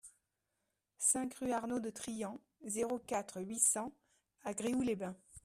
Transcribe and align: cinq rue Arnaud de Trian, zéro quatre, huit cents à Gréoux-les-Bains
cinq 0.97 1.35
rue 1.35 1.51
Arnaud 1.51 1.79
de 1.79 1.91
Trian, 1.91 2.39
zéro 2.63 2.97
quatre, 2.97 3.39
huit 3.39 3.59
cents 3.59 3.93
à 4.43 4.51
Gréoux-les-Bains 4.55 5.15